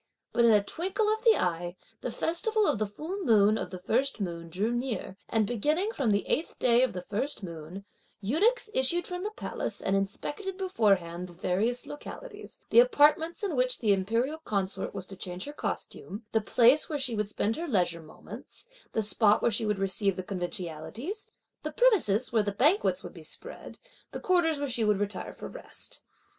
But 0.33 0.45
in 0.45 0.51
a 0.51 0.63
twinkle 0.63 1.07
of 1.13 1.23
the 1.23 1.37
eye, 1.37 1.75
the 2.01 2.09
festival 2.09 2.65
of 2.65 2.79
the 2.79 2.87
full 2.87 3.23
moon 3.23 3.55
of 3.55 3.69
the 3.69 3.77
first 3.77 4.19
moon 4.19 4.49
drew 4.49 4.71
near; 4.71 5.15
and 5.29 5.45
beginning 5.45 5.91
from 5.91 6.09
the 6.09 6.27
eighth 6.27 6.57
day 6.57 6.81
of 6.81 6.93
the 6.93 7.03
first 7.03 7.43
moon, 7.43 7.85
eunuchs 8.19 8.71
issued 8.73 9.05
from 9.05 9.23
the 9.23 9.29
palace 9.29 9.79
and 9.79 9.95
inspected 9.95 10.57
beforehand 10.57 11.27
the 11.29 11.33
various 11.33 11.85
localities, 11.85 12.57
the 12.71 12.79
apartments 12.79 13.43
in 13.43 13.55
which 13.55 13.77
the 13.77 13.93
imperial 13.93 14.39
consort 14.39 14.91
was 14.95 15.05
to 15.05 15.15
change 15.15 15.45
her 15.45 15.53
costume; 15.53 16.25
the 16.31 16.41
place 16.41 16.89
where 16.89 16.97
she 16.97 17.15
would 17.15 17.29
spend 17.29 17.55
her 17.55 17.67
leisure 17.67 18.01
moments; 18.01 18.65
the 18.93 19.03
spot 19.03 19.43
where 19.43 19.51
she 19.51 19.67
would 19.67 19.77
receive 19.77 20.15
the 20.15 20.23
conventionalities; 20.23 21.29
the 21.61 21.71
premises 21.71 22.33
where 22.33 22.41
the 22.41 22.51
banquets 22.51 23.03
would 23.03 23.13
be 23.13 23.21
spread; 23.21 23.77
the 24.13 24.19
quarters 24.19 24.57
where 24.57 24.67
she 24.67 24.83
would 24.83 24.99
retire 24.99 25.31
for 25.31 25.47
rest. 25.47 26.01